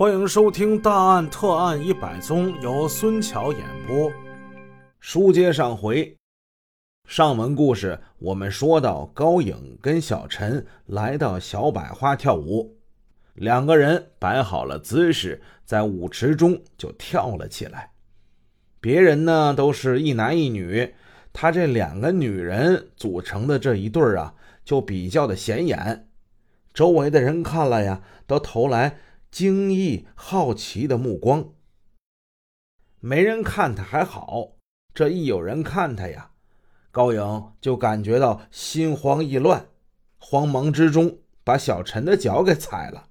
[0.00, 4.10] 欢迎收听《大案特案一百宗》，由孙桥演播。
[4.98, 6.16] 书接上回，
[7.06, 12.78] 上文故事我们说到，高颖跟小陈来到小百花跳舞，
[13.34, 17.90] 两个人摆好了姿势，在舞池中就跳了起来。
[18.80, 20.94] 别人呢都是一男一女，
[21.30, 24.32] 他这两个女人组成的这一对啊，
[24.64, 26.08] 就比较的显眼。
[26.72, 28.96] 周围的人看了呀，都投来。
[29.30, 31.54] 惊异、好奇的目光。
[32.98, 34.56] 没人看他还好，
[34.92, 36.32] 这一有人看他呀，
[36.90, 39.68] 高颖就感觉到心慌意乱，
[40.18, 43.08] 慌忙之中把小陈的脚给踩了。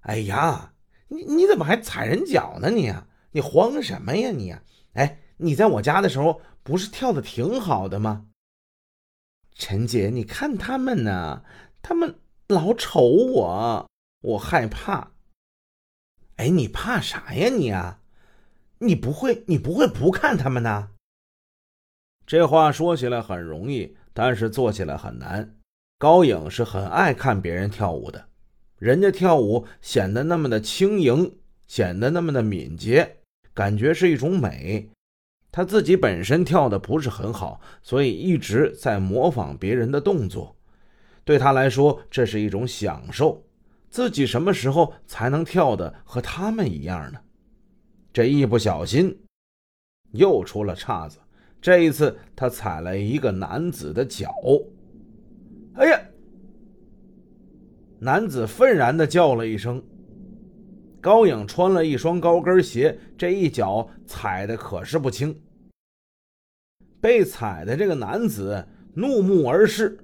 [0.00, 0.74] 哎呀，
[1.08, 2.70] 你你怎么还踩人脚呢？
[2.70, 4.62] 你呀你慌什么呀你呀？
[4.94, 8.26] 哎，你在我家的时候不是跳的挺好的吗？
[9.54, 11.44] 陈姐，你看他们呢，
[11.80, 13.88] 他们老瞅我，
[14.22, 15.12] 我害怕。
[16.40, 18.00] 哎，你怕啥呀你啊？
[18.78, 20.88] 你不会，你不会不看他们呢？
[22.26, 25.56] 这话说起来很容易，但是做起来很难。
[25.98, 28.24] 高颖是很爱看别人跳舞的，
[28.78, 31.30] 人家跳舞显得那么的轻盈，
[31.66, 33.18] 显得那么的敏捷，
[33.52, 34.88] 感觉是一种美。
[35.52, 40.56] 他自己本身跳的不是很好，所以一直在模仿别人的动作，
[41.22, 43.44] 对他来说这是一种享受。
[43.90, 47.18] 自己什么时候才能跳的和他们一样呢？
[48.12, 49.18] 这一不小心，
[50.12, 51.18] 又出了岔子。
[51.60, 54.32] 这一次，他踩了一个男子的脚。
[55.74, 56.00] 哎呀！
[57.98, 59.82] 男子愤然的叫了一声。
[61.00, 65.36] 高颖穿了一双高跟鞋，这一脚踩的可是不轻。
[67.00, 68.64] 被踩的这个男子
[68.94, 69.98] 怒目而视，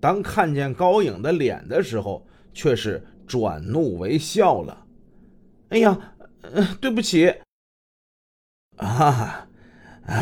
[0.00, 3.04] 当看见高颖的脸的时候，却是。
[3.26, 4.86] 转怒为笑了，
[5.70, 6.14] 哎呀，
[6.80, 7.34] 对不起，
[8.76, 9.48] 啊，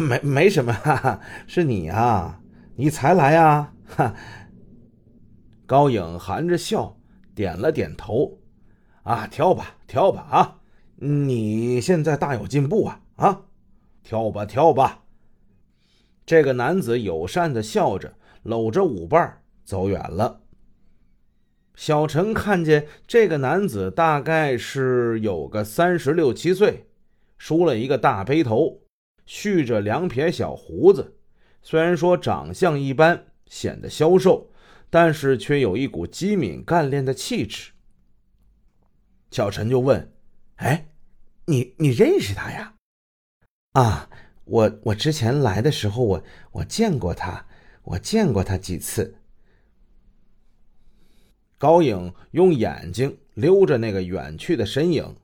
[0.00, 2.40] 没没什么，哈哈，是你啊，
[2.76, 4.14] 你才来啊，哈。
[5.66, 6.96] 高颖含着笑
[7.34, 8.38] 点了点头，
[9.02, 10.60] 啊，跳吧，跳吧，啊，
[10.96, 13.42] 你现在大有进步啊，啊，
[14.02, 15.04] 跳吧，跳吧。
[16.26, 20.40] 这个男子友善的笑着，搂着舞伴走远了。
[21.74, 26.86] 小陈看见这个男子大概是有个三十六七岁，
[27.36, 28.82] 梳了一个大背头，
[29.26, 31.16] 蓄着两撇小胡子。
[31.62, 34.50] 虽然说长相一般，显得消瘦，
[34.88, 37.72] 但是却有一股机敏干练的气质。
[39.30, 40.12] 小陈就问
[40.56, 40.86] ：“哎，
[41.46, 42.74] 你你认识他呀
[43.74, 44.08] ？”“啊，
[44.44, 47.46] 我我之前来的时候，我我见过他，
[47.82, 49.16] 我见过他几次。”
[51.58, 55.16] 高颖用眼睛溜着那个远去的身影。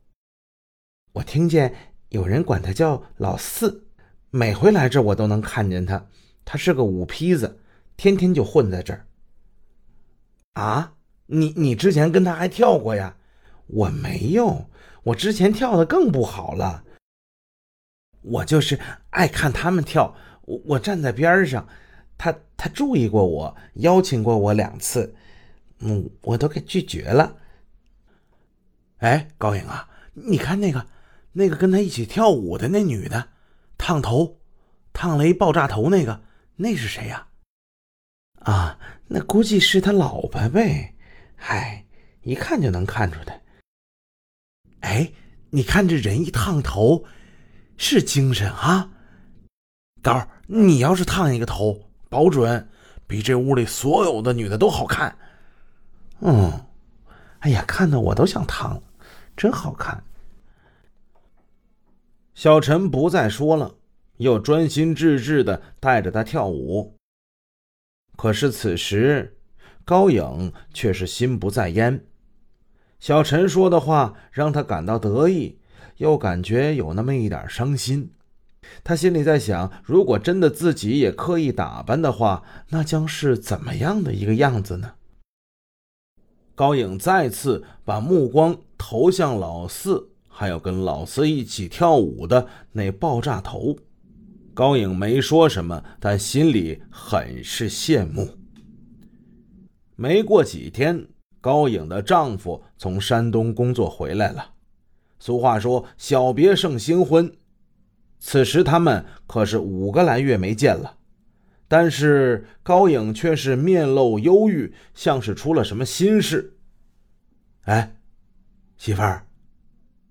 [1.13, 1.75] 我听见
[2.11, 3.85] 有人管他叫老四，
[4.31, 6.07] 每回来这我都能看见他。
[6.45, 7.61] 他是个武坯子，
[7.97, 9.07] 天天就混在这儿。
[10.55, 10.95] 啊，
[11.27, 13.17] 你你之前跟他还跳过呀？
[13.67, 14.67] 我没有，
[15.05, 16.85] 我之前跳的更不好了。
[18.23, 18.79] 我就是
[19.11, 21.69] 爱看他们跳，我我站在边上，
[22.19, 25.15] 他他注意过我，邀请过我两次。
[25.81, 27.37] 嗯，我都给拒绝了。
[28.99, 30.87] 哎，高颖啊，你看那个，
[31.33, 33.29] 那个跟他一起跳舞的那女的，
[33.79, 34.39] 烫头，
[34.93, 36.23] 烫了一爆炸头那个，
[36.57, 37.27] 那是谁呀？
[38.41, 40.95] 啊，那估计是他老婆呗。
[41.35, 41.85] 嗨，
[42.23, 43.43] 一看就能看出来。
[44.81, 45.11] 哎，
[45.49, 47.05] 你看这人一烫头，
[47.79, 48.91] 是精神啊。
[50.03, 52.69] 高，你要是烫一个头，保准
[53.07, 55.17] 比这屋里所有的女的都好看。
[56.21, 56.67] 嗯，
[57.41, 58.83] 哎呀，看得我都想躺了，
[59.37, 60.03] 真好看。
[62.35, 63.75] 小陈不再说了，
[64.19, 66.97] 又专心致志的带着他跳舞。
[68.17, 69.37] 可是此时，
[69.85, 72.05] 高颖却是心不在焉。
[72.99, 75.59] 小陈说的话让他感到得意，
[75.97, 78.13] 又感觉有那么一点伤心。
[78.85, 84.93] 他心里在想：如果真的自己也刻意打扮的话，那将是怎么样的一个样子呢？
[86.61, 93.75] 高颖再次把目光投向老四，还有跟老四一起跳舞的那爆炸头。
[94.53, 98.29] 高颖没说什么，但心里很是羡慕。
[99.97, 101.09] 没过几天，
[101.41, 104.51] 高颖的丈夫从山东工作回来了。
[105.19, 107.33] 俗话说“小别胜新婚”，
[108.21, 110.99] 此时他们可是五个来月没见了。
[111.71, 116.59] 但是高颖却是面露忧郁，像是出了什么心事。
[117.63, 117.97] 哎，
[118.77, 119.29] 媳妇儿，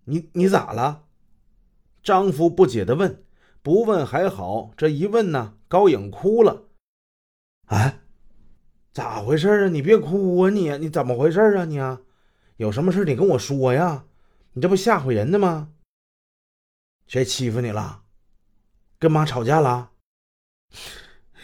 [0.06, 1.04] 你你咋了？
[2.02, 3.26] 丈夫不解的问。
[3.62, 6.70] 不问还好，这一问呢，高颖哭了。
[7.66, 8.04] 啊，
[8.94, 9.68] 咋回事啊？
[9.68, 10.50] 你别哭啊！
[10.50, 11.66] 你你怎么回事啊？
[11.66, 12.00] 你啊，
[12.56, 14.06] 有什么事你跟我说呀？
[14.54, 15.74] 你这不吓唬人呢吗？
[17.06, 18.04] 谁欺负你了？
[18.98, 19.92] 跟妈吵架了？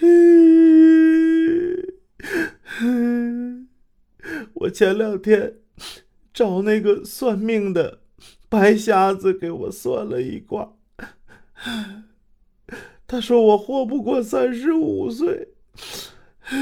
[4.53, 5.55] 我前两天
[6.33, 7.99] 找那个算命的
[8.49, 10.73] 白瞎子给我算了一卦，
[13.07, 15.53] 他说我活不过三十五岁。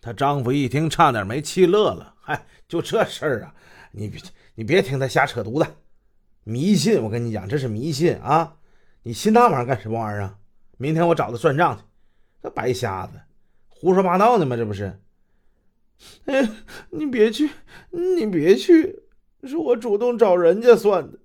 [0.00, 2.14] 她丈夫一听，差点没气乐了。
[2.20, 3.54] 嗨，就这事儿啊？
[3.92, 4.20] 你别
[4.56, 5.70] 你别听他瞎扯犊子，
[6.44, 7.02] 迷信！
[7.02, 8.58] 我跟你讲，这是迷信啊！
[9.02, 10.38] 你信那玩意儿干什么玩意儿啊？
[10.76, 11.82] 明天我找他算账去。
[12.42, 13.20] 这白瞎子，
[13.68, 14.56] 胡说八道呢吗？
[14.56, 15.00] 这不是？
[16.26, 16.46] 哎，
[16.90, 17.48] 你别去，
[17.90, 19.04] 你别去，
[19.44, 21.18] 是我主动找人家算的。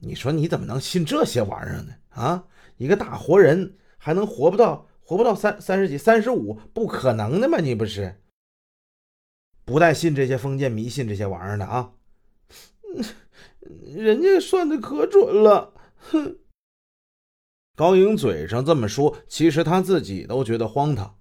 [0.00, 1.94] 你说你怎么能信这些玩意儿呢？
[2.08, 2.46] 啊，
[2.78, 6.54] 一个大活人还能活不到活不到三三十几、三十五？
[6.72, 7.58] 不可能的嘛！
[7.58, 8.20] 你不是？
[9.64, 11.92] 不带信这些封建迷信这些玩意儿的啊！
[13.94, 16.38] 人家算的可准了，哼。
[17.78, 21.14] 高颖嘴上这么说，其实他自己都觉得荒唐。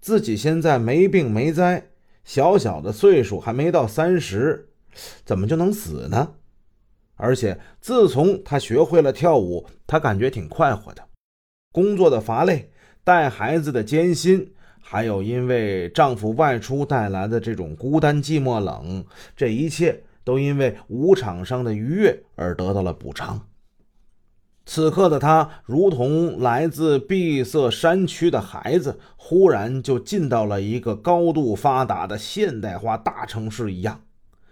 [0.00, 1.90] 自己现在没病没灾，
[2.24, 4.70] 小小的岁数还没到三十，
[5.24, 6.32] 怎么就能死呢？
[7.14, 11.04] 而且自从他学会了跳舞，他感觉挺快活的。
[11.70, 12.72] 工作的乏累，
[13.04, 19.04] 带孩子的艰辛，还有因为丈夫外出带来的这种孤单寂寞冷，
[19.36, 23.40] 这一切都因为舞场上的愉悦而得到了补偿。
[24.72, 34.00] 此刻的他，如同来自闭塞山区的孩子，忽然就进到了一个高度发达的现代化大城市一样，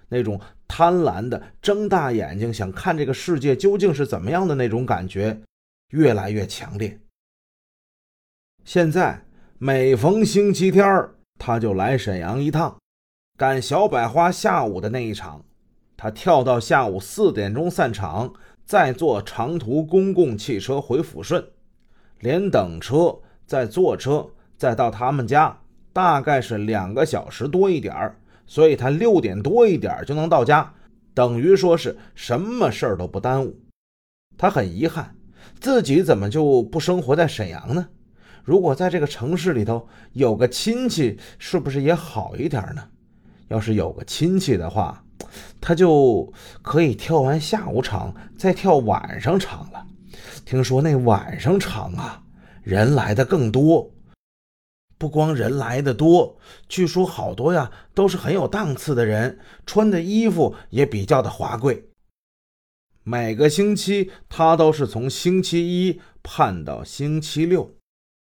[0.09, 5.41] 那种贪婪的睁大眼睛想看这个世界究竟是怎么样的那种感觉，
[5.91, 6.99] 越来越强烈。
[8.65, 9.25] 现在
[9.59, 12.77] 每逢星期天他就来沈阳一趟，
[13.37, 15.45] 赶小百花下午的那一场，
[15.97, 18.35] 他跳到下午四点钟散场。
[18.69, 21.43] 再坐长途公共汽车回抚顺，
[22.21, 24.29] 连等车、再坐车、
[24.59, 25.59] 再到他们家，
[25.91, 28.15] 大概是两个小时多一点儿。
[28.47, 30.71] 所以他六点多一点儿就能到家，
[31.15, 33.59] 等于说是什么事儿都不耽误。
[34.37, 35.17] 他很遗憾，
[35.59, 37.89] 自己怎么就不生活在沈阳呢？
[38.45, 42.87] 如果在这个城市里头有个亲戚，是不是也好一点呢？
[43.49, 45.03] 要是有个亲戚的话。
[45.61, 46.33] 他就
[46.63, 49.87] 可以跳完下午场，再跳晚上场了。
[50.45, 52.23] 听说那晚上场啊，
[52.63, 53.91] 人来的更多。
[54.97, 56.39] 不光人来的多，
[56.69, 61.91] 据说好多呀都是很有档次的人，穿的衣服也比较的华贵。
[63.05, 67.77] 每个星期他都是从星期一盼到星期六。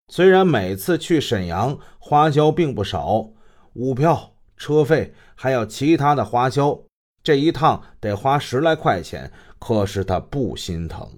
[0.10, 3.30] 虽然每次去沈阳花销并不少，
[3.74, 4.37] 五票。
[4.58, 6.78] 车费还有其他的花销，
[7.24, 11.10] 这一趟得花十来块钱，可是她不心疼。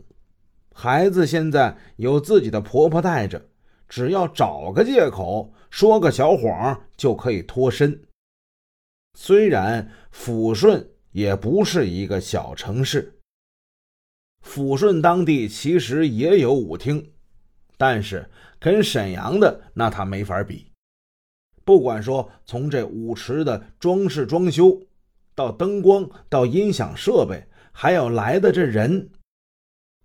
[0.74, 3.50] 孩子现在有自己的婆婆带着，
[3.88, 8.02] 只要找个借口说个小谎就可以脱身。
[9.18, 13.20] 虽然抚顺也不是一个小城市，
[14.46, 17.12] 抚顺当地其实也有舞厅，
[17.78, 18.30] 但是
[18.60, 20.69] 跟沈阳的那他没法比。
[21.70, 24.76] 不管说从这舞池的装饰装修，
[25.36, 29.08] 到灯光，到音响设备，还有来的这人，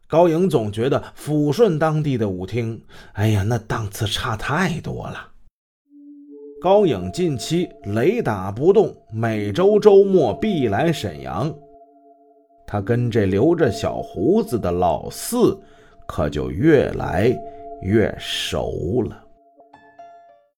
[0.07, 5.31] 高颖总觉得抚顺当地的舞厅，哎呀，那档次差太多了。
[6.61, 11.51] 高颖近期雷打不动，每周周末必来沈阳，
[12.67, 15.59] 他跟这留着小胡子的老四，
[16.07, 17.35] 可就越来
[17.81, 19.24] 越熟了。